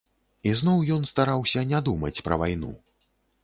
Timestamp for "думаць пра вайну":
1.91-2.75